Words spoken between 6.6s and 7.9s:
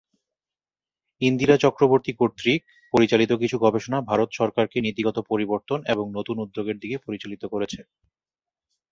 দিকে পরিচালিত করেছে।